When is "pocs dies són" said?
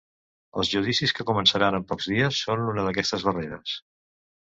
1.91-2.63